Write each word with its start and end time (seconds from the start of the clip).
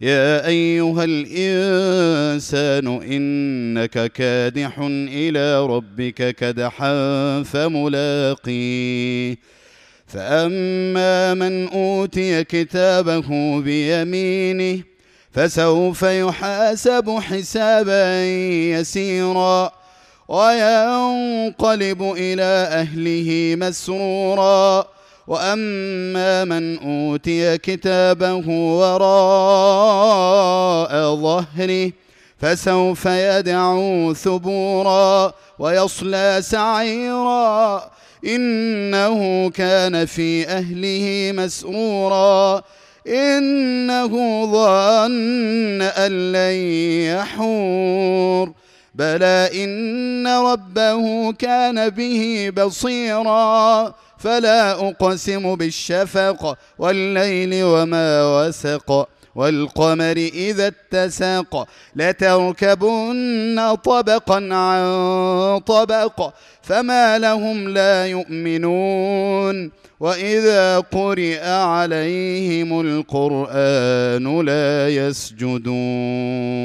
يا 0.00 0.46
أيها 0.46 1.04
الإنسان 1.04 2.86
إنك 3.02 4.12
كادح 4.12 4.78
إلى 5.08 5.66
ربك 5.66 6.34
كدحا 6.36 7.42
فملاقيه 7.42 9.36
فأما 10.06 11.34
من 11.34 11.68
أوتي 11.68 12.44
كتابه 12.44 13.60
بيمينه 13.60 14.82
فسوف 15.32 16.02
يحاسب 16.02 17.18
حسابا 17.20 18.24
يسيرا 18.70 19.72
وينقلب 20.28 22.02
إلى 22.02 22.68
أهله 22.82 23.56
مسرورا. 23.58 24.95
وأما 25.26 26.44
من 26.44 26.78
أوتي 26.78 27.58
كتابه 27.58 28.48
وراء 28.78 29.06
ظهره 31.16 31.92
فسوف 32.38 33.06
يدعو 33.06 34.14
ثبورا 34.14 35.32
ويصلى 35.58 36.38
سعيرا. 36.40 37.90
إنه 38.26 39.50
كان 39.50 40.06
في 40.06 40.48
أهله 40.48 41.32
مسرورا. 41.34 42.62
إنه 43.06 44.08
ظن 44.46 45.82
أن 45.82 46.32
لن 46.32 46.54
يحور. 47.16 48.52
بلى 48.94 49.50
إن 49.64 50.26
ربه 50.26 51.32
كان 51.32 51.88
به 51.88 52.52
بصيرا. 52.56 53.94
فلا 54.18 54.88
أقسم 54.88 55.54
بالشفق 55.54 56.58
والليل 56.78 57.64
وما 57.64 58.40
وسق 58.40 59.08
والقمر 59.34 60.16
إذا 60.16 60.66
اتسق 60.66 61.68
لتركبن 61.96 63.74
طبقا 63.84 64.54
عن 64.54 65.58
طبق 65.58 66.32
فما 66.62 67.18
لهم 67.18 67.68
لا 67.68 68.06
يؤمنون 68.06 69.70
وإذا 70.00 70.78
قرئ 70.78 71.48
عليهم 71.48 72.80
القرآن 72.80 74.40
لا 74.40 74.88
يسجدون 74.88 76.56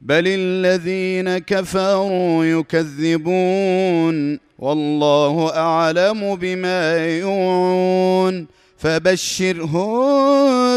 بل 0.00 0.24
الذين 0.26 1.38
كفروا 1.38 2.44
يكذبون 2.44 4.38
والله 4.62 5.56
أعلم 5.56 6.36
بما 6.36 7.08
يوعون. 7.18 8.46
فبشرهم 8.78 9.98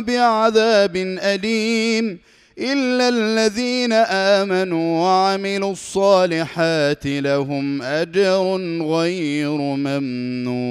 بعذاب 0.00 0.96
أليم. 1.20 2.18
إلا 2.58 3.08
الذين 3.08 3.92
آمنوا 3.92 5.00
وعملوا 5.00 5.72
الصالحات 5.72 7.06
لهم 7.06 7.82
أجر 7.82 8.56
غير 8.82 9.58
ممنون. 9.58 10.64